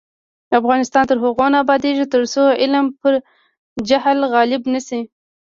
[0.59, 3.13] افغانستان تر هغو نه ابادیږي، ترڅو علم پر
[3.89, 5.01] جهل غالب نشي.